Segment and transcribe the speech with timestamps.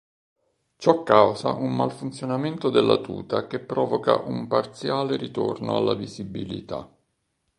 [0.77, 6.89] Ciò causa un malfunzionamento della tuta che provoca un parziale ritorno alla visibilità.